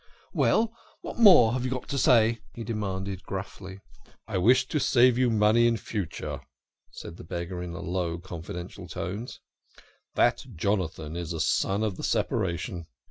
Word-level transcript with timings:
"Well, 0.33 0.73
what 1.01 1.19
more 1.19 1.53
have 1.53 1.63
you 1.63 1.79
to 1.87 1.97
say?" 1.99 2.39
he 2.55 2.63
demanded 2.63 3.21
gruffly. 3.21 3.81
"I 4.27 4.39
wish 4.39 4.67
to 4.69 4.79
save 4.79 5.15
you 5.15 5.29
money 5.29 5.67
in 5.67 5.77
future," 5.77 6.41
said 6.89 7.17
the 7.17 7.23
beggar 7.23 7.61
in 7.61 7.71
low, 7.73 8.17
confidential 8.17 8.87
tones." 8.87 9.41
That 10.15 10.43
Jonathan 10.55 11.15
is 11.15 11.33
a 11.33 11.39
son 11.39 11.83
of 11.83 11.97
the 11.97 12.03
separation 12.03 12.87